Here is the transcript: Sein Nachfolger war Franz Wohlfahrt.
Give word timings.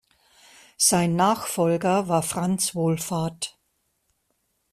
Sein 0.79 1.15
Nachfolger 1.15 2.07
war 2.07 2.23
Franz 2.23 2.73
Wohlfahrt. 2.73 3.59